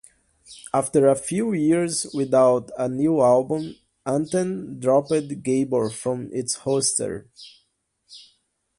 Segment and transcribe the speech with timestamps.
[0.73, 7.27] After a few years without a new album, Anthem dropped Gabor from its roster.